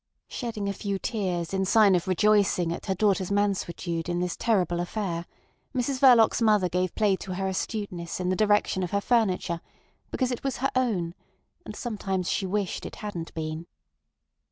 [0.27, 4.79] Shedding a few tears in sign of rejoicing at her daughter's mansuetude in this terrible
[4.79, 5.27] affair,
[5.75, 9.61] Mrs Verloc's mother gave play to her astuteness in the direction of her furniture,
[10.09, 11.13] because it was her own;
[11.65, 13.67] and sometimes she wished it hadn't been.